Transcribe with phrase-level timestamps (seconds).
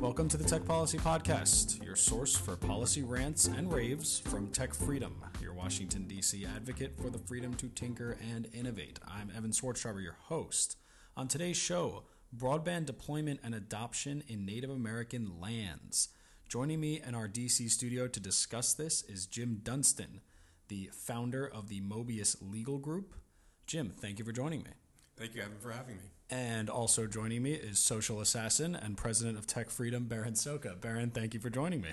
[0.00, 4.72] Welcome to the Tech Policy Podcast, your source for policy rants and raves from Tech
[4.72, 6.46] Freedom, your Washington, D.C.
[6.46, 9.00] advocate for the freedom to tinker and innovate.
[9.08, 10.76] I'm Evan Swartztrauber, your host.
[11.16, 16.10] On today's show, broadband deployment and adoption in Native American lands.
[16.48, 20.20] Joining me in our DC studio to discuss this is Jim Dunstan,
[20.68, 23.16] the founder of the Mobius Legal Group.
[23.66, 24.70] Jim, thank you for joining me.
[25.18, 26.02] Thank you, Evan, for having me.
[26.30, 30.80] And also joining me is social assassin and president of Tech Freedom, Berin Szoka.
[30.80, 31.88] Berin, thank you for joining me.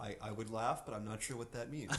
[0.00, 1.92] I, I would laugh, but I'm not sure what that means.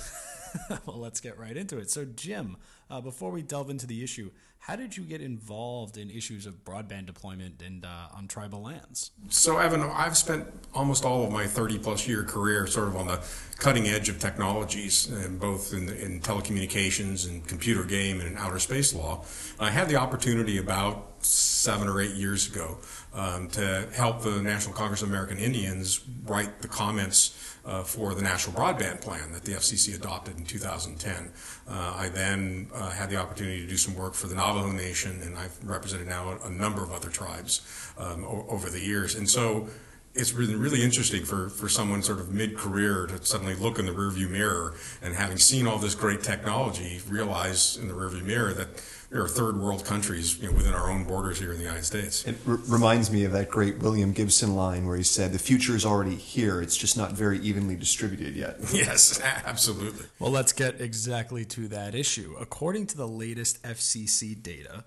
[0.85, 1.89] well, let's get right into it.
[1.89, 2.57] So, Jim,
[2.89, 6.63] uh, before we delve into the issue, how did you get involved in issues of
[6.65, 9.11] broadband deployment and uh, on tribal lands?
[9.29, 13.07] So, Evan, I've spent almost all of my 30 plus year career sort of on
[13.07, 13.19] the
[13.57, 18.93] cutting edge of technologies, and both in, in telecommunications and computer game and outer space
[18.93, 19.23] law.
[19.59, 22.77] I had the opportunity about seven or eight years ago
[23.13, 27.35] um, to help the National Congress of American Indians write the comments
[27.69, 31.31] uh, for the National Broadband Plan that the FCC adopted in 2010.
[31.69, 35.21] Uh, I then uh, had the opportunity to do some work for the Navajo Nation,
[35.21, 37.61] and I've represented now a, number of other tribes
[37.97, 39.15] um, over the years.
[39.15, 39.67] And so
[40.15, 43.91] it's really, really interesting for, for someone sort of mid-career to suddenly look in the
[43.91, 48.67] rearview mirror and having seen all this great technology, realize in the rearview mirror that
[49.09, 51.85] there are third world countries you know, within our own borders here in the United
[51.85, 52.25] States.
[52.25, 55.75] It r- reminds me of that great William Gibson line where he said, "The future
[55.75, 56.61] is already here.
[56.61, 60.05] It's just not very evenly distributed yet." Yes, absolutely.
[60.19, 62.35] Well, let's get exactly to that issue.
[62.39, 64.85] According to the latest FCC data,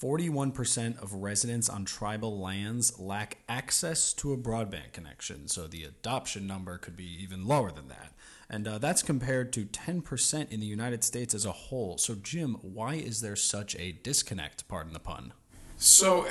[0.00, 6.46] 41% of residents on tribal lands lack access to a broadband connection, so the adoption
[6.46, 8.12] number could be even lower than that.
[8.50, 11.98] And uh, that's compared to 10% in the United States as a whole.
[11.98, 15.32] So, Jim, why is there such a disconnect, pardon the pun?
[15.76, 16.26] So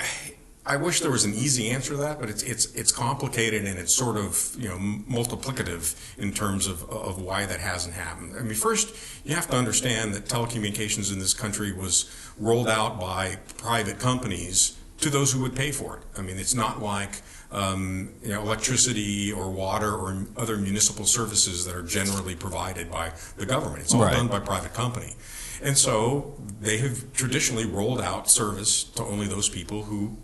[0.66, 3.78] I wish there was an easy answer to that, but it's it's it's complicated and
[3.78, 8.34] it's sort of you know multiplicative in terms of of why that hasn't happened.
[8.38, 8.96] I mean, first
[9.26, 14.78] you have to understand that telecommunications in this country was rolled out by private companies
[15.00, 16.02] to those who would pay for it.
[16.18, 17.20] I mean, it's not like
[17.54, 23.12] um, you know, electricity or water or other municipal services that are generally provided by
[23.36, 23.82] the government.
[23.82, 24.12] It's all Right.
[24.12, 25.14] done by private company.
[25.62, 30.16] And so they have traditionally rolled out service to only those people who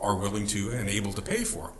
[0.00, 1.72] are willing to and able to pay for.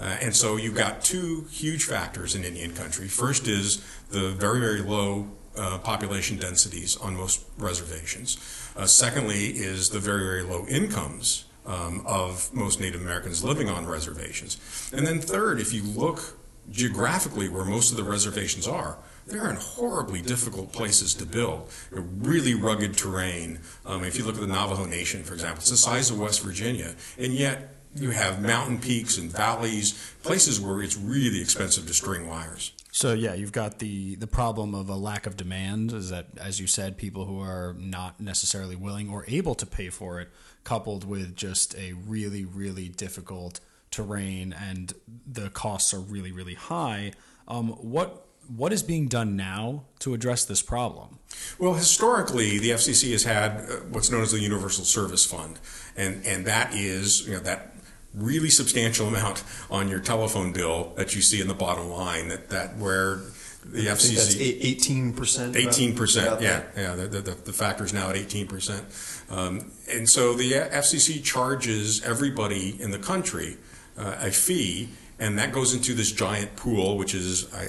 [0.00, 3.06] Uh, and so you've got two huge factors in Indian country.
[3.06, 8.38] First is the very, very low uh, population densities on most reservations.
[8.76, 13.86] Uh, secondly is the very, very low incomes um, of most Native Americans living on
[13.86, 14.90] reservations.
[14.92, 16.38] And then third, if you look
[16.70, 21.70] geographically where most of the reservations are, they're in horribly difficult places to build.
[21.90, 23.60] Really rugged terrain.
[23.86, 26.42] Um, if you look at the Navajo Nation, for example, it's the size of West
[26.42, 31.94] Virginia, and yet you have mountain peaks and valleys, places where it's really expensive to
[31.94, 32.72] string wires.
[32.94, 35.92] So yeah, you've got the the problem of a lack of demand.
[35.92, 39.90] Is that, as you said, people who are not necessarily willing or able to pay
[39.90, 40.28] for it,
[40.62, 43.58] coupled with just a really really difficult
[43.90, 44.92] terrain and
[45.26, 47.10] the costs are really really high.
[47.48, 51.18] Um, what what is being done now to address this problem?
[51.58, 55.58] Well, historically, the FCC has had uh, what's known as the Universal Service Fund,
[55.96, 57.73] and and that is you know that
[58.14, 62.50] really substantial amount on your telephone bill that you see in the bottom line that
[62.50, 63.20] that where
[63.64, 65.56] the I think that's FCC eighteen percent.
[65.56, 66.94] Eighteen percent, yeah, yeah.
[66.94, 68.84] The, the, the factor is now at eighteen percent,
[69.30, 73.56] um, and so the FCC charges everybody in the country
[73.96, 77.66] uh, a fee, and that goes into this giant pool, which is uh,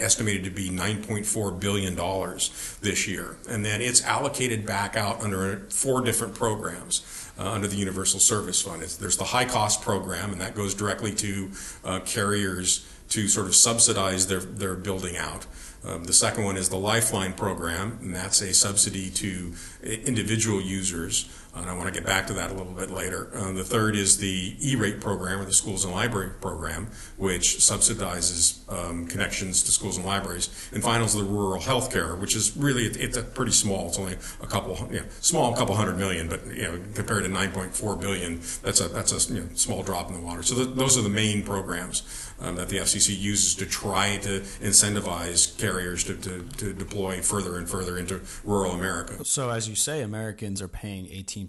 [0.00, 4.96] estimated to be nine point four billion dollars this year, and then it's allocated back
[4.96, 7.25] out under four different programs.
[7.38, 10.74] Uh, under the Universal Service Fund, it's, there's the high cost program, and that goes
[10.74, 11.50] directly to
[11.84, 15.46] uh, carriers to sort of subsidize their, their building out.
[15.84, 19.52] Um, the second one is the Lifeline program, and that's a subsidy to
[19.82, 21.30] individual users.
[21.56, 23.30] And I want to get back to that a little bit later.
[23.34, 28.60] Uh, the third is the E-rate program, or the schools and library program, which subsidizes
[28.72, 30.70] um, connections to schools and libraries.
[30.72, 33.88] And final is the rural health care, which is really it, it's a pretty small.
[33.88, 37.30] It's only a couple, you know, small, couple hundred million, but you know, compared to
[37.30, 40.42] 9.4 billion, that's a that's a you know, small drop in the water.
[40.42, 42.02] So th- those are the main programs
[42.40, 47.56] um, that the FCC uses to try to incentivize carriers to, to, to deploy further
[47.56, 49.24] and further into rural America.
[49.24, 51.45] So, as you say, Americans are paying 18%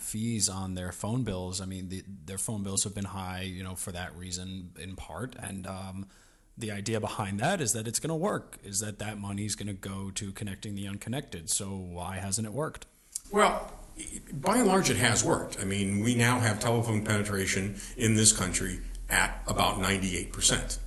[0.00, 1.60] fees on their phone bills.
[1.60, 4.96] I mean, the, their phone bills have been high, you know, for that reason in
[4.96, 5.36] part.
[5.36, 6.06] And um,
[6.56, 9.56] the idea behind that is that it's going to work, is that that money is
[9.56, 11.50] going to go to connecting the unconnected.
[11.50, 12.86] So, why hasn't it worked?
[13.30, 13.72] Well,
[14.32, 15.58] by and large, it has worked.
[15.60, 20.78] I mean, we now have telephone penetration in this country at about 98%.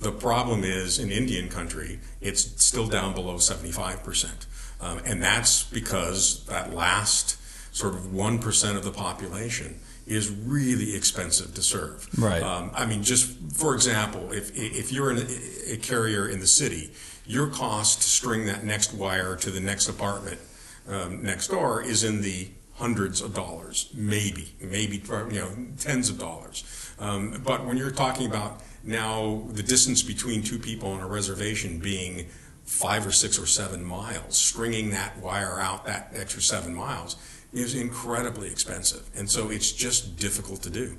[0.00, 4.46] The problem is in Indian country, it's still down below 75%.
[4.80, 7.36] Um, and that's because that last
[7.72, 12.08] sort of 1% of the population is really expensive to serve.
[12.18, 12.42] Right.
[12.42, 16.92] Um, I mean, just for example, if, if you're a carrier in the city,
[17.26, 20.40] your cost to string that next wire to the next apartment
[20.88, 26.18] um, next door is in the hundreds of dollars, maybe, maybe you know, tens of
[26.18, 26.64] dollars.
[26.98, 31.78] Um, but when you're talking about now the distance between two people on a reservation
[31.78, 32.26] being
[32.64, 37.16] five or six or seven miles, stringing that wire out that extra seven miles
[37.52, 39.08] is incredibly expensive.
[39.14, 40.96] And so it's just difficult to do.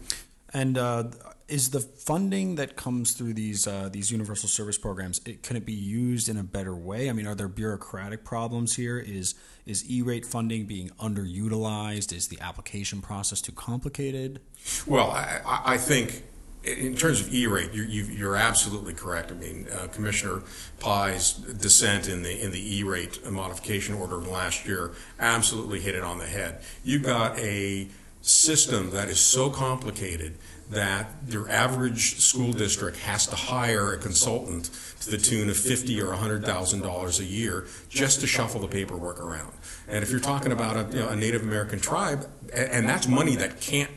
[0.53, 1.05] And uh,
[1.47, 5.65] is the funding that comes through these uh, these universal service programs it, can it
[5.65, 7.09] be used in a better way?
[7.09, 8.97] I mean, are there bureaucratic problems here?
[8.97, 12.11] Is is E-rate funding being underutilized?
[12.13, 14.41] Is the application process too complicated?
[14.85, 16.23] Well, I, I think
[16.63, 19.31] in terms of E-rate, you're, you're absolutely correct.
[19.31, 20.43] I mean, uh, Commissioner
[20.79, 26.19] Pai's dissent in the in the E-rate modification order last year absolutely hit it on
[26.19, 26.61] the head.
[26.83, 27.87] You've got a
[28.21, 30.37] system that is so complicated
[30.69, 34.69] that your average school district has to hire a consultant
[35.01, 38.67] to the tune of fifty or hundred thousand dollars a year just to shuffle the
[38.67, 39.51] paperwork around.
[39.87, 43.35] And if you're talking about a, you know, a Native American tribe, and that's money
[43.37, 43.91] that can't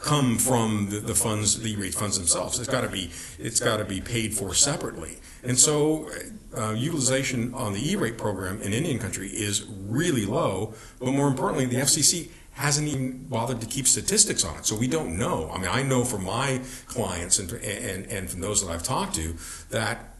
[0.00, 2.58] come from the, the funds, the E-rate funds themselves.
[2.58, 5.18] It's got to be it's got to be paid for separately.
[5.42, 6.10] And so
[6.56, 10.74] uh, utilization on the E-rate program in Indian country is really low.
[10.98, 14.66] But more importantly, the FCC hasn't even bothered to keep statistics on it.
[14.66, 15.50] So we don't know.
[15.52, 19.14] I mean, I know from my clients and and, and from those that I've talked
[19.16, 19.36] to
[19.70, 20.14] that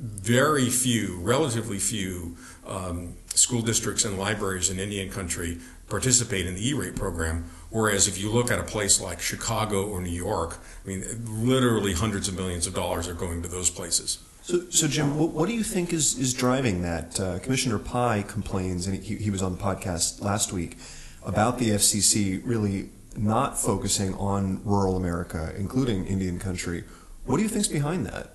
[0.00, 2.36] very few, relatively few
[2.66, 8.18] um, school districts and libraries in Indian country participate in the E-rate program Whereas if
[8.18, 12.34] you look at a place like Chicago or New York, I mean, literally hundreds of
[12.34, 14.18] millions of dollars are going to those places.
[14.42, 17.20] So, so Jim, what, what do you think is, is driving that?
[17.20, 20.78] Uh, Commissioner Pai complains, and he, he was on the podcast last week,
[21.24, 26.84] about the FCC really not focusing on rural America, including Indian country.
[27.24, 28.34] What do you think's behind that?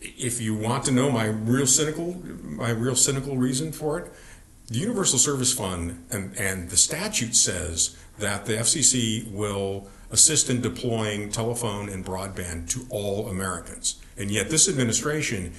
[0.00, 4.12] If you want to know my real cynical, my real cynical reason for it,
[4.68, 10.60] the Universal Service Fund and, and the statute says that the FCC will assist in
[10.60, 14.00] deploying telephone and broadband to all Americans.
[14.16, 15.52] And yet this administration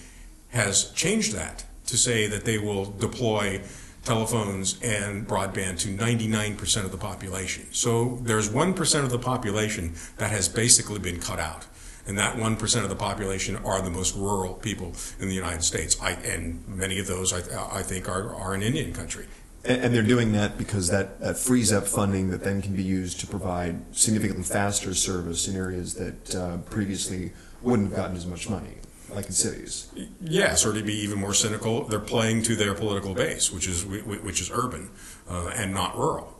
[0.50, 3.62] has changed that to say that they will deploy
[4.04, 7.68] telephones and broadband to 99% of the population.
[7.72, 11.68] So there's 1% of the population that has basically been cut out.
[12.08, 15.96] And that 1% of the population are the most rural people in the United States.
[16.02, 17.40] I, and many of those, I,
[17.78, 19.28] I think, are, are in Indian country.
[19.66, 22.84] And, and they're doing that because that, that frees up funding that then can be
[22.84, 28.26] used to provide significantly faster service in areas that uh, previously wouldn't have gotten as
[28.26, 28.76] much money,
[29.10, 29.92] like in cities.
[30.22, 33.86] Yes, or to be even more cynical, they're playing to their political base, which is
[33.86, 34.90] which is urban
[35.30, 36.40] uh, and not rural.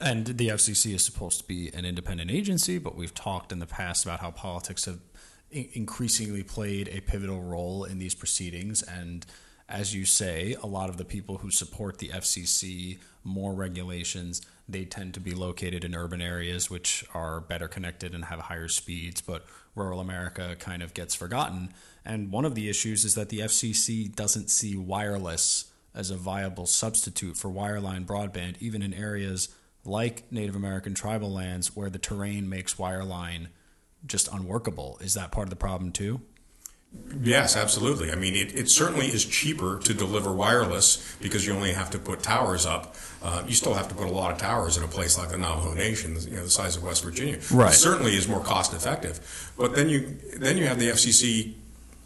[0.00, 3.66] And the FCC is supposed to be an independent agency, but we've talked in the
[3.66, 5.00] past about how politics have
[5.50, 9.26] increasingly played a pivotal role in these proceedings and
[9.68, 14.84] as you say, a lot of the people who support the FCC, more regulations, they
[14.84, 19.20] tend to be located in urban areas which are better connected and have higher speeds,
[19.20, 19.44] but
[19.74, 21.70] rural America kind of gets forgotten.
[22.04, 26.66] And one of the issues is that the FCC doesn't see wireless as a viable
[26.66, 29.48] substitute for wireline broadband, even in areas
[29.84, 33.48] like Native American tribal lands where the terrain makes wireline
[34.06, 34.98] just unworkable.
[35.00, 36.20] Is that part of the problem too?
[37.20, 38.10] Yes, absolutely.
[38.10, 41.98] I mean, it, it certainly is cheaper to deliver wireless because you only have to
[41.98, 42.94] put towers up.
[43.22, 45.38] Uh, you still have to put a lot of towers in a place like the
[45.38, 47.38] Navajo Nation, you know, the size of West Virginia.
[47.52, 47.72] Right.
[47.72, 49.52] It certainly is more cost effective.
[49.58, 51.54] But then you then you have the FCC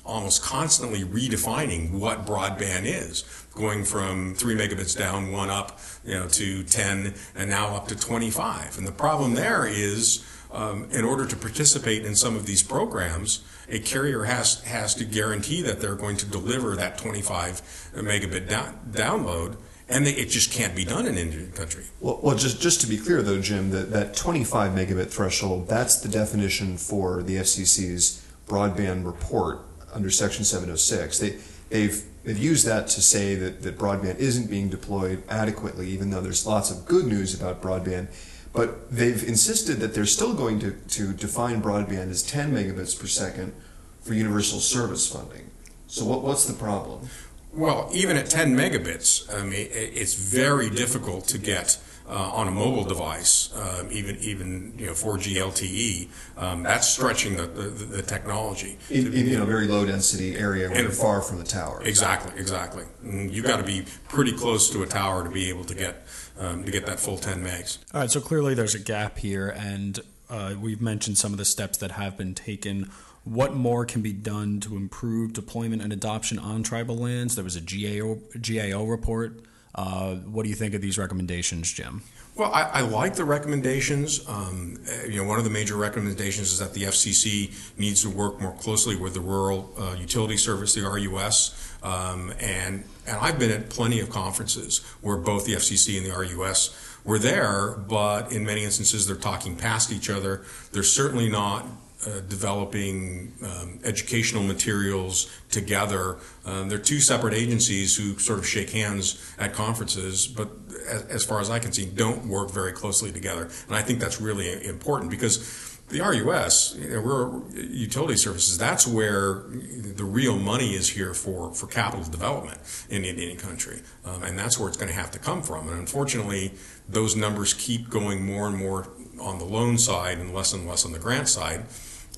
[0.05, 3.25] almost constantly redefining what broadband is,
[3.55, 7.97] going from three megabits down, one up, you know, to 10, and now up to
[7.97, 8.79] 25.
[8.79, 13.43] And the problem there is, um, in order to participate in some of these programs,
[13.69, 17.63] a carrier has has to guarantee that they're going to deliver that 25
[17.95, 19.57] megabit down, download
[19.93, 21.85] and they, it just can't be done in Indian country.
[22.01, 26.01] Well, well, just just to be clear though, Jim, that, that 25 megabit threshold, that's
[26.01, 29.61] the definition for the FCC's broadband report
[29.93, 31.19] under Section 706.
[31.19, 36.11] They they've they've used that to say that, that broadband isn't being deployed adequately, even
[36.11, 38.09] though there's lots of good news about broadband.
[38.53, 43.07] But they've insisted that they're still going to, to define broadband as 10 megabits per
[43.07, 43.55] second
[44.03, 45.51] for universal service funding.
[45.87, 47.09] So what, what's the problem?
[47.55, 51.79] Well, even at 10 megabits, I mean, it's very difficult to get
[52.09, 57.37] uh, on a mobile device, um, even even you know 4G LTE, um, that's stretching
[57.37, 58.79] the, the, the technology.
[58.91, 61.81] In, in, a very low density area where And- you're far from the tower.
[61.85, 62.85] Exactly, exactly.
[63.05, 66.07] You've got to be pretty close to a tower to be able to get
[66.39, 67.79] um, to get that full 10 megs.
[67.95, 71.45] All right, so clearly there's a gap here, and uh, we've mentioned some of the
[71.45, 72.91] steps that have been taken.
[73.25, 77.35] What more can be done to improve deployment and adoption on tribal lands?
[77.35, 79.41] There was a GAO, GAO report.
[79.75, 82.03] Uh, what do you think of these recommendations, Jim?
[82.35, 84.27] Well, I, I like the recommendations.
[84.27, 88.41] Um, you know, one of the major recommendations is that the FCC needs to work
[88.41, 91.77] more closely with the Rural uh, Utility Service, the RUS.
[91.83, 96.17] Um, and and I've been at plenty of conferences where both the FCC and the
[96.17, 100.43] RUS were there, but in many instances they're talking past each other.
[100.73, 101.67] They're certainly not
[102.07, 106.17] uh, developing um, educational materials together.
[106.45, 110.49] Um, they're two separate agencies who sort of shake hands at conferences, but
[110.87, 113.49] as, as far as I can see, don't work very closely together.
[113.67, 118.87] And I think that's really important because the RUS, you know, rural utility services, that's
[118.87, 122.59] where the real money is here for, for capital development
[122.89, 123.81] in Indian country.
[124.05, 125.69] Um, and that's where it's going to have to come from.
[125.69, 126.53] And unfortunately,
[126.89, 128.89] those numbers keep going more and more
[129.21, 131.67] on the loan side and less and less on the grant side.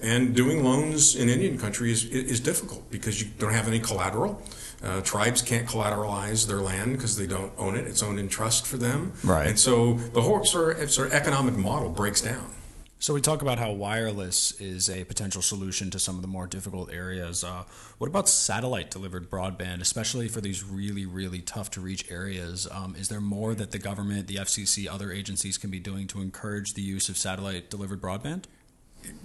[0.04, 4.42] And doing loans in Indian country is, is difficult because you don't have any collateral.
[4.82, 7.87] Uh, tribes can't collateralize their land because they don't own it.
[7.87, 9.14] It's owned in trust for them.
[9.25, 9.46] Right.
[9.46, 12.50] And so the whole sort of, sort of economic model breaks down.
[12.99, 16.46] So we talk about how wireless is a potential solution to some of the more
[16.46, 17.42] difficult areas.
[17.42, 17.64] Uh,
[17.99, 22.68] what about satellite delivered broadband, especially for these really, really tough to reach areas?
[22.70, 26.20] Um, is there more that the government, the FCC, other agencies can be doing to
[26.20, 28.44] encourage the use of satellite delivered broadband?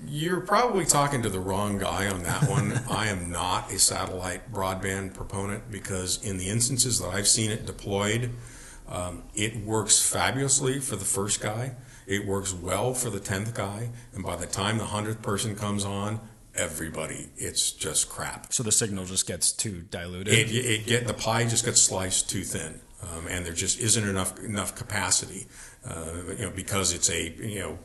[0.05, 2.81] You're probably talking to the wrong guy on that one.
[2.89, 7.65] I am not a satellite broadband proponent because, in the instances that I've seen it
[7.65, 8.31] deployed,
[8.87, 11.75] um, it works fabulously for the first guy.
[12.07, 15.85] It works well for the tenth guy, and by the time the hundredth person comes
[15.85, 16.19] on,
[16.55, 18.51] everybody, it's just crap.
[18.51, 20.33] So the signal just gets too diluted.
[20.33, 24.07] It, it get the pie just gets sliced too thin, um, and there just isn't
[24.07, 25.47] enough enough capacity,
[25.85, 27.79] uh, you know, because it's a you know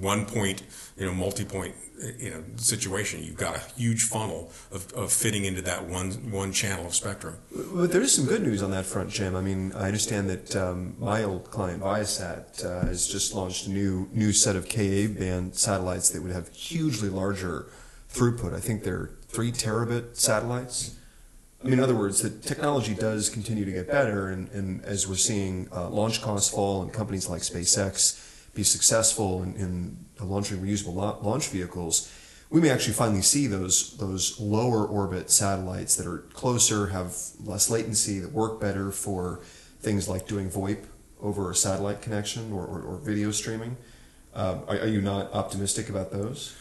[0.00, 0.62] one point
[0.96, 1.74] you know multi-point
[2.18, 3.22] you know situation.
[3.22, 7.38] You've got a huge funnel of, of fitting into that one one channel of spectrum.
[7.74, 9.36] But there is some good news on that front, Jim.
[9.36, 13.70] I mean, I understand that um, my old client Viasat uh, has just launched a
[13.70, 17.66] new new set of Ka band satellites that would have hugely larger
[18.12, 18.54] throughput.
[18.54, 20.96] I think they're three terabit satellites.
[21.60, 25.06] I mean, in other words, the technology does continue to get better, and, and as
[25.06, 28.21] we're seeing uh, launch costs fall and companies like SpaceX
[28.54, 32.10] be successful in, in launching reusable launch vehicles,
[32.50, 37.70] we may actually finally see those those lower orbit satellites that are closer, have less
[37.70, 39.40] latency, that work better for
[39.80, 40.84] things like doing VoIP
[41.20, 43.76] over a satellite connection or, or, or video streaming.
[44.34, 46.54] Um, are, are you not optimistic about those?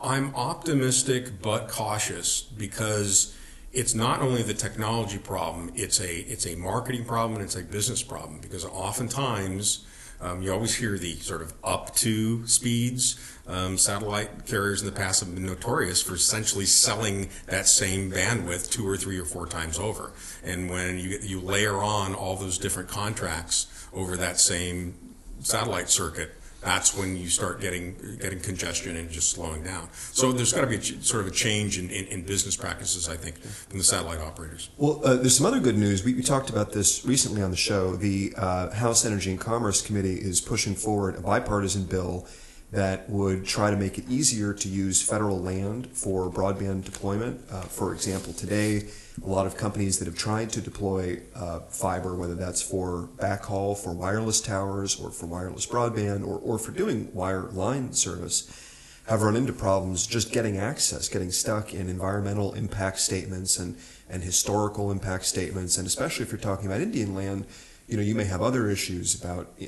[0.00, 3.36] I'm optimistic but cautious because
[3.72, 7.62] it's not only the technology problem; it's a it's a marketing problem and it's a
[7.62, 9.84] business problem because oftentimes.
[10.20, 13.18] Um, you always hear the sort of up to speeds.
[13.46, 18.70] Um, satellite carriers in the past have been notorious for essentially selling that same bandwidth
[18.70, 20.12] two or three or four times over.
[20.44, 24.94] And when you you layer on all those different contracts over that same
[25.40, 26.34] satellite circuit,
[26.68, 29.88] that's when you start getting getting congestion and just slowing down.
[30.12, 32.56] So there's got to be a, ch- sort of a change in, in, in business
[32.56, 34.70] practices, I think, from the satellite operators.
[34.76, 36.04] Well, uh, there's some other good news.
[36.04, 37.96] We, we talked about this recently on the show.
[37.96, 42.26] The uh, House Energy and Commerce Committee is pushing forward a bipartisan bill
[42.70, 47.40] that would try to make it easier to use federal land for broadband deployment.
[47.50, 48.84] Uh, for example, today,
[49.24, 53.76] a lot of companies that have tried to deploy uh, fiber, whether that's for backhaul,
[53.76, 58.64] for wireless towers, or for wireless broadband, or, or for doing wire line service,
[59.06, 63.76] have run into problems just getting access, getting stuck in environmental impact statements and,
[64.10, 65.78] and historical impact statements.
[65.78, 67.46] And especially if you're talking about Indian land,
[67.88, 69.66] you know, you may have other issues about uh,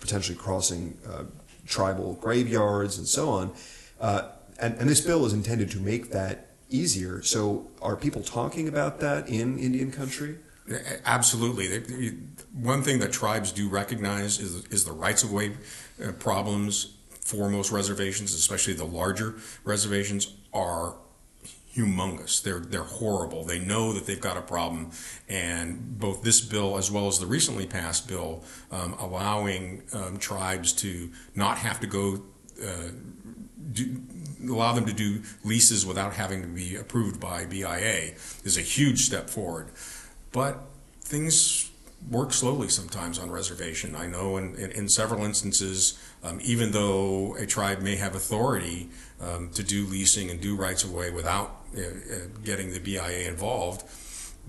[0.00, 1.24] potentially crossing uh,
[1.68, 3.52] tribal graveyards and so on.
[4.00, 7.22] Uh, and, and this bill is intended to make that easier.
[7.22, 10.38] So are people talking about that in Indian country?
[11.06, 12.18] Absolutely.
[12.52, 15.56] One thing that tribes do recognize is, is the rights of way
[16.04, 20.96] uh, problems for most reservations, especially the larger reservations, are
[21.78, 22.42] humongous.
[22.42, 23.44] They're they're horrible.
[23.44, 24.90] They know that they've got a problem,
[25.28, 30.72] and both this bill as well as the recently passed bill um, allowing um, tribes
[30.74, 32.22] to not have to go.
[32.62, 32.90] Uh,
[33.72, 34.00] do,
[34.48, 38.12] allow them to do leases without having to be approved by BIA
[38.44, 39.68] is a huge step forward.
[40.32, 40.60] But
[41.00, 41.70] things
[42.10, 43.96] work slowly sometimes on reservation.
[43.96, 48.88] I know in, in, in several instances, um, even though a tribe may have authority
[49.20, 51.84] um, to do leasing and do rights of way without uh, uh,
[52.44, 53.84] getting the BIA involved,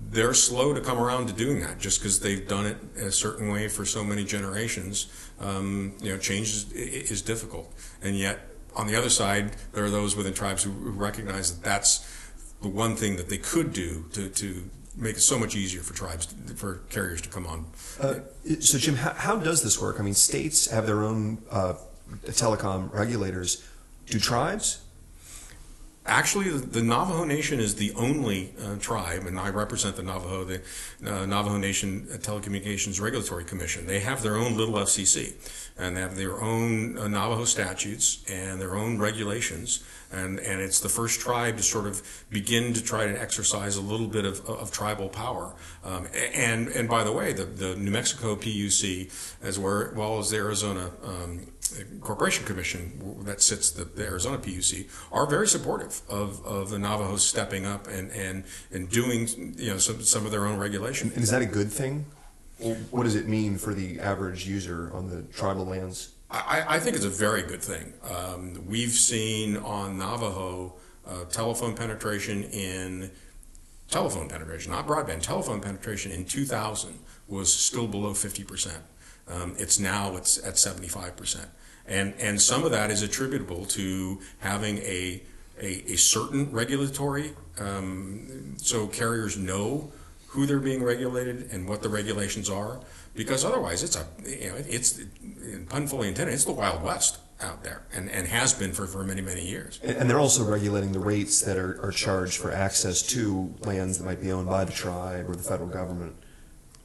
[0.08, 3.50] they're slow to come around to doing that just because they've done it a certain
[3.50, 5.06] way for so many generations.
[5.40, 7.72] Um, you know, change is, is, difficult.
[8.02, 8.40] And yet,
[8.74, 12.06] on the other side, there are those within tribes who, who recognize that that's
[12.62, 15.94] the one thing that they could do to, to make it so much easier for
[15.94, 17.66] tribes, for carriers to come on.
[18.00, 18.20] Uh,
[18.60, 19.98] so, Jim, how, how, does this work?
[19.98, 21.74] I mean, states have their own uh,
[22.26, 23.66] telecom regulators.
[24.10, 24.80] Do tribes?
[26.04, 30.62] Actually, the Navajo Nation is the only uh, tribe, and I represent the Navajo, the
[31.06, 33.86] uh, Navajo Nation Telecommunications Regulatory Commission.
[33.86, 35.34] They have their own little FCC,
[35.78, 40.80] and they have their own uh, Navajo statutes and their own regulations, and, and it's
[40.80, 44.44] the first tribe to sort of begin to try to exercise a little bit of,
[44.48, 45.54] of tribal power.
[45.84, 49.12] Um, and, and by the way, the, the New Mexico PUC,
[49.42, 51.46] as well as the Arizona um,
[52.00, 57.24] Corporation Commission that sits the, the, Arizona PUC are very supportive of, of the Navajos
[57.24, 61.10] stepping up and, and, and doing you know some, some of their own regulation.
[61.14, 62.06] And is that a good thing?
[62.90, 66.10] what does it mean for the average user on the tribal lands?
[66.30, 67.92] I, I think it's a very good thing.
[68.08, 70.74] Um, we've seen on Navajo
[71.06, 73.10] uh, telephone penetration in
[73.88, 78.82] telephone penetration, not broadband, telephone penetration in 2000 was still below 50 percent.
[79.26, 81.48] Um, it's now it's at 75 percent.
[81.90, 85.22] And, and some of that is attributable to having a,
[85.60, 89.92] a, a certain regulatory, um, so carriers know
[90.28, 92.80] who they're being regulated and what the regulations are,
[93.16, 95.00] because otherwise it's a, you know, it's,
[95.68, 99.02] pun fully intended, it's the Wild West out there and, and has been for, for
[99.02, 99.80] many, many years.
[99.82, 103.98] And, and they're also regulating the rates that are, are charged for access to lands
[103.98, 106.14] that might be owned by the tribe or the federal government.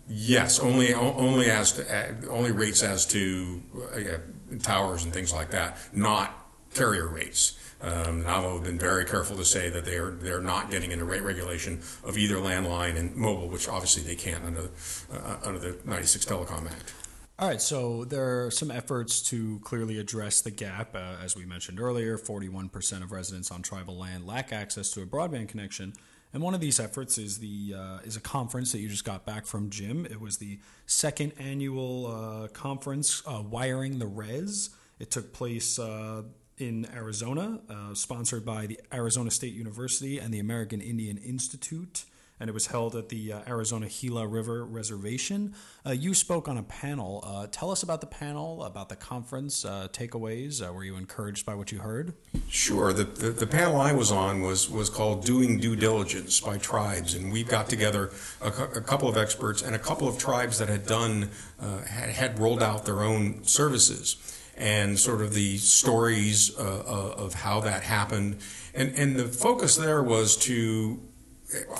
[0.08, 3.62] Yes, only only as to, only rates as to
[3.96, 4.18] uh,
[4.62, 7.58] towers and things like that, not carrier rates.
[7.82, 11.24] Um, Navajo have been very careful to say that they're they're not getting into rate
[11.24, 14.70] regulation of either landline and mobile, which obviously they can't under
[15.12, 16.94] uh, under the '96 Telecom Act.
[17.38, 20.96] All right, so there are some efforts to clearly address the gap.
[20.96, 25.06] Uh, as we mentioned earlier, 41% of residents on tribal land lack access to a
[25.06, 25.92] broadband connection.
[26.36, 29.26] And one of these efforts is the uh, is a conference that you just got
[29.26, 30.06] back from Jim.
[30.06, 34.72] It was the second annual uh, conference, uh, Wiring the Rez.
[35.00, 36.24] It took place uh,
[36.58, 42.04] in Arizona, uh, sponsored by the Arizona State University and the American Indian Institute
[42.40, 45.54] and it was held at the uh, Arizona Gila River Reservation.
[45.86, 47.24] Uh, you spoke on a panel.
[47.26, 50.62] Uh, tell us about the panel, about the conference, uh, takeaways.
[50.62, 52.14] Uh, were you encouraged by what you heard?
[52.50, 52.92] Sure.
[52.92, 57.14] The, the, the, panel I was on was, was called Doing Due Diligence by Tribes,
[57.14, 60.68] and we got together a, a couple of experts and a couple of tribes that
[60.68, 61.30] had done,
[61.62, 67.60] uh, had, had rolled out their own services and sort of the stories of how
[67.60, 68.38] that happened.
[68.74, 71.02] And, and the focus there was to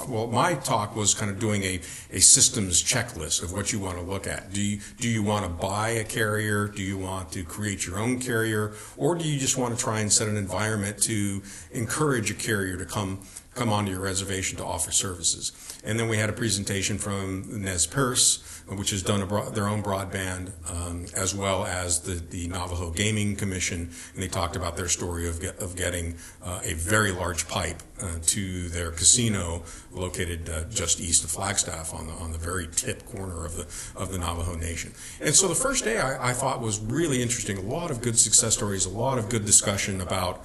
[0.08, 1.80] well, my talk was kind of doing a,
[2.12, 4.54] a systems checklist of what you want to look at.
[4.54, 6.68] Do you, do you want to buy a carrier?
[6.68, 8.74] Do you want to create your own carrier?
[8.96, 12.78] Or do you just want to try and set an environment to encourage a carrier
[12.78, 13.20] to come
[13.56, 15.52] come onto your reservation to offer services?
[15.84, 19.82] And then we had a presentation from Nez Perce, which has done broad, their own
[19.84, 24.88] broadband, um, as well as the, the Navajo Gaming Commission, and they talked about their
[24.88, 30.50] story of, get, of getting uh, a very large pipe uh, to their casino located
[30.50, 33.66] uh, just east of Flagstaff on the on the very tip corner of the
[34.00, 34.92] of the Navajo Nation.
[35.22, 37.58] And so the first day I, I thought was really interesting.
[37.58, 40.44] A lot of good success stories, a lot of good discussion about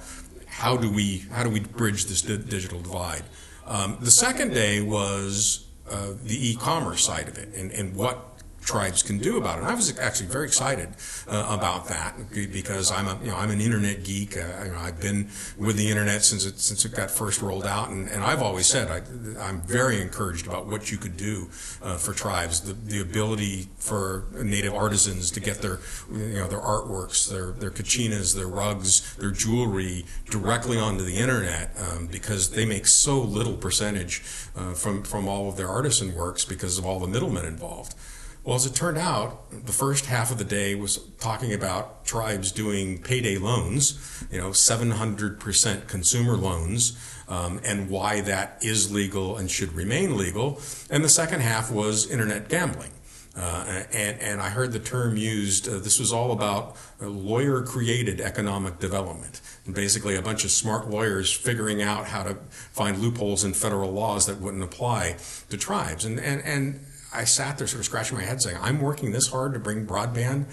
[0.51, 3.23] how do we how do we bridge this di- digital divide.
[3.65, 8.30] Um, the second day was uh, the e-commerce side of it and, and what
[8.61, 9.61] tribes can do about it.
[9.61, 10.89] And I was actually very excited
[11.27, 14.37] uh, about that because I'm a you know I'm an internet geek.
[14.37, 17.65] Uh, you know, I've been with the internet since it since it got first rolled
[17.65, 21.49] out, and, and I've always said I, am very encouraged about what you could do
[21.81, 22.61] uh, for tribes.
[22.61, 25.79] The, the ability for native artisans to get their
[26.11, 31.71] you know their artworks, their their kachinas, their rugs, their jewelry directly onto the internet
[31.79, 34.21] um, because they make so little percentage
[34.55, 37.95] uh, from from all of their artisan works because of all the middlemen involved.
[38.43, 42.51] Well, as it turned out, the first half of the day was talking about tribes
[42.51, 49.51] doing payday loans, you know, 700% consumer loans, um, and why that is legal and
[49.51, 50.59] should remain legal.
[50.89, 52.89] And the second half was internet gambling.
[53.35, 58.19] Uh, and, and I heard the term used, uh, this was all about lawyer created
[58.19, 59.39] economic development.
[59.65, 63.91] And basically, a bunch of smart lawyers figuring out how to find loopholes in federal
[63.91, 65.15] laws that wouldn't apply
[65.49, 66.03] to tribes.
[66.03, 69.27] And, and, and I sat there sort of scratching my head saying, I'm working this
[69.27, 70.45] hard to bring broadband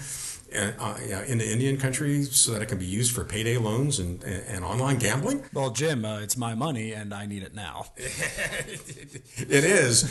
[0.55, 4.23] uh, uh, into Indian country so that it can be used for payday loans and,
[4.23, 5.43] and, and online gambling?
[5.53, 7.85] Well, Jim, uh, it's my money and I need it now.
[7.95, 10.03] it is.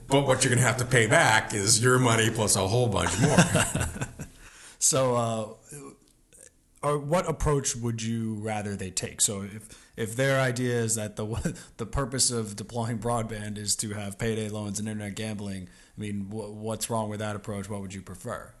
[0.08, 2.88] but what you're going to have to pay back is your money plus a whole
[2.88, 3.36] bunch more.
[4.78, 5.48] so, uh,
[6.82, 9.20] or what approach would you rather they take?
[9.20, 13.90] So, if if their idea is that the the purpose of deploying broadband is to
[13.90, 17.68] have payday loans and internet gambling, I mean, what's wrong with that approach?
[17.68, 18.52] What would you prefer?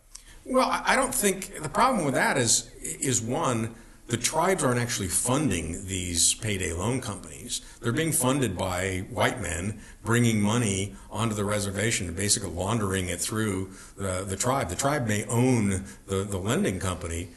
[0.44, 3.74] Well, I don't think the problem with that is is one
[4.08, 7.60] the tribes aren't actually funding these payday loan companies.
[7.80, 13.20] They're being funded by white men bringing money onto the reservation and basically laundering it
[13.20, 14.68] through the, the tribe.
[14.68, 17.28] The tribe may own the, the lending company,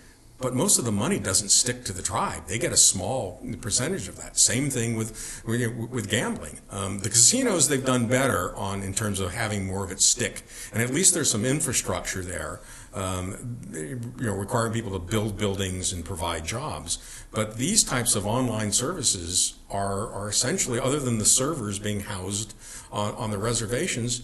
[0.41, 2.47] but most of the money doesn't stick to the tribe.
[2.47, 4.37] They get a small percentage of that.
[4.37, 6.59] Same thing with with gambling.
[6.69, 10.43] Um, the casinos they've done better on in terms of having more of it stick,
[10.73, 12.61] and at least there's some infrastructure there.
[12.91, 16.97] Um, you know, requiring people to build buildings and provide jobs.
[17.31, 22.55] But these types of online services are, are essentially, other than the servers being housed
[22.91, 24.23] on, on the reservations,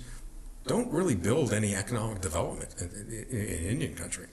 [0.65, 2.88] don't really build any economic development in,
[3.30, 4.25] in, in Indian country.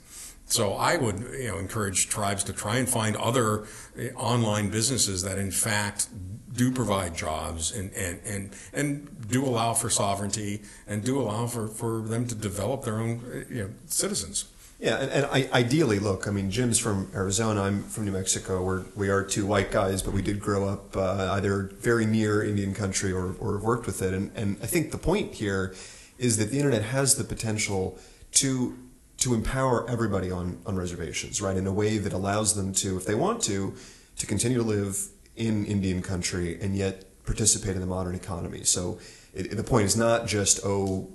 [0.46, 3.64] So I would you know, encourage tribes to try and find other
[3.96, 6.09] eh, online businesses that in fact
[6.52, 11.68] do provide jobs and, and, and, and do allow for sovereignty and do allow for,
[11.68, 14.46] for them to develop their own eh, you know, citizens.
[14.78, 18.64] Yeah, and, and I, ideally, look, I mean, Jim's from Arizona, I'm from New Mexico.
[18.64, 22.42] We're, we are two white guys, but we did grow up uh, either very near
[22.42, 24.12] Indian country or, or worked with it.
[24.12, 25.72] And, and I think the point here
[26.18, 27.96] is that the internet has the potential
[28.33, 28.76] to
[29.22, 33.06] to empower everybody on, on reservations, right, in a way that allows them to, if
[33.06, 33.72] they want to,
[34.18, 34.98] to continue to live
[35.37, 38.64] in Indian country and yet participate in the modern economy.
[38.64, 38.98] So
[39.32, 41.08] it, the point is not just, oh,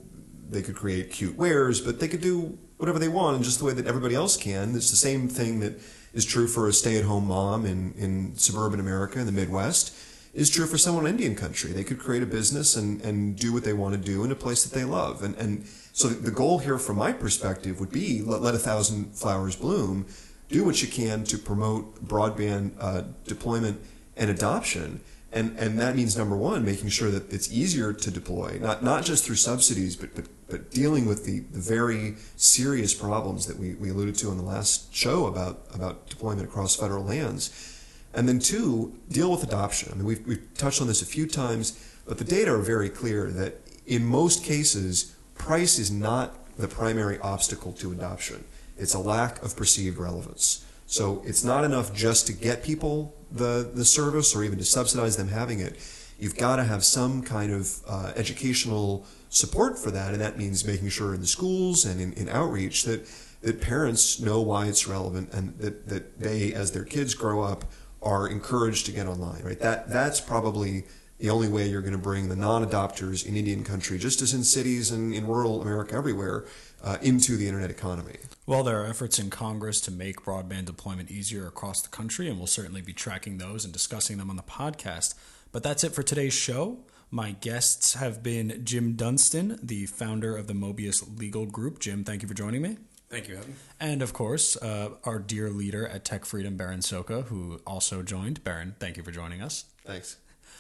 [0.50, 3.66] they could create cute wares, but they could do whatever they want in just the
[3.66, 4.74] way that everybody else can.
[4.74, 5.78] It's the same thing that
[6.14, 9.94] is true for a stay at home mom in, in suburban America, in the Midwest,
[10.34, 11.74] is true for someone in Indian country.
[11.74, 14.36] They could create a business and, and do what they want to do in a
[14.36, 15.24] place that they love.
[15.24, 15.66] And, and
[15.98, 20.06] so the goal here, from my perspective, would be let, let a thousand flowers bloom.
[20.48, 23.82] Do what you can to promote broadband uh, deployment
[24.16, 25.02] and adoption.
[25.32, 29.06] And, and that means number one, making sure that it's easier to deploy, not, not
[29.06, 33.74] just through subsidies, but, but, but dealing with the, the very serious problems that we,
[33.74, 37.84] we alluded to in the last show about, about deployment across federal lands.
[38.14, 39.94] And then two, deal with adoption.
[39.94, 42.90] I mean, we've, we've touched on this a few times, but the data are very
[42.90, 45.16] clear that in most cases,
[45.48, 48.44] price is not the primary obstacle to adoption.
[48.78, 50.66] It's a lack of perceived relevance.
[50.88, 55.16] So it's not enough just to get people the, the service or even to subsidize
[55.16, 55.78] them having it.
[56.20, 60.66] You've got to have some kind of uh, educational support for that, and that means
[60.66, 63.08] making sure in the schools and in, in outreach that,
[63.42, 67.64] that parents know why it's relevant and that, that they, as their kids grow up,
[68.02, 69.60] are encouraged to get online, right?
[69.60, 70.86] That, that's probably
[71.20, 74.44] the only way you're going to bring the non-adopters in Indian country, just as in
[74.44, 76.46] cities and in rural America everywhere,
[76.84, 78.18] uh, into the internet economy.
[78.46, 82.38] Well, there are efforts in Congress to make broadband deployment easier across the country, and
[82.38, 85.16] we'll certainly be tracking those and discussing them on the podcast.
[85.52, 86.80] But that's it for today's show.
[87.10, 91.80] My guests have been Jim Dunstan, the founder of the Mobius Legal Group.
[91.80, 92.78] Jim, thank you for joining me.
[93.10, 93.56] Thank you, Evan.
[93.80, 98.44] And of course, uh, our dear leader at Tech Freedom, Berin Szoka, who also joined.
[98.44, 99.66] Berin, thank you for joining us.
[99.86, 100.18] Thanks.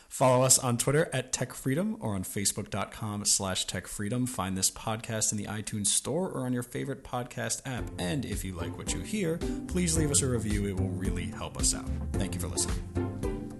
[0.07, 4.25] Follow us on Twitter at TechFreedom or on Facebook.com slash Tech Freedom.
[4.25, 7.83] Find this podcast in the iTunes Store or on your favorite podcast app.
[7.99, 10.65] And if you like what you hear, please leave us a review.
[10.67, 11.87] It will really help us out.
[12.13, 12.77] Thank you for listening.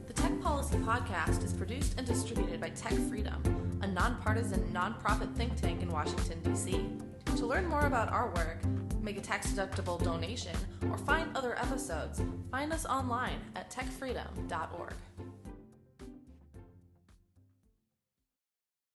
[0.08, 5.56] The Tech Policy Podcast is produced and distributed by Tech Freedom, a nonpartisan nonprofit think
[5.62, 6.90] tank in Washington, D.C.
[7.36, 8.58] To learn more about our work,
[9.02, 10.56] make a tax deductible donation,
[10.90, 14.94] or find other episodes, find us online at techfreedom.org.